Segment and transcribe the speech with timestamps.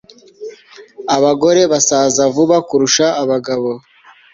[1.15, 3.69] Abagore basaza vuba kurusha abagabo